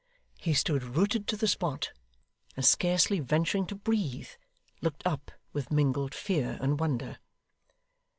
He 0.39 0.55
stood 0.55 0.81
rooted 0.81 1.27
to 1.27 1.37
the 1.37 1.47
spot; 1.47 1.91
and 2.55 2.65
scarcely 2.65 3.19
venturing 3.19 3.67
to 3.67 3.75
breathe, 3.75 4.29
looked 4.81 5.05
up 5.05 5.29
with 5.53 5.69
mingled 5.71 6.15
fear 6.15 6.57
and 6.59 6.79
wonder. 6.79 7.19